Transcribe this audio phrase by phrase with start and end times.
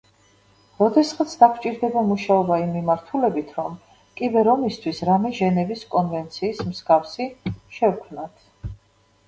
[0.77, 3.77] როდესღაც დაგვჭირდება მუშაობა იმ მიმართულებით, რომ
[4.21, 7.31] კიბერ-ომისთვის რამე ჟენევის კონვენციის მსგავსი
[7.79, 8.53] შევქმნათ.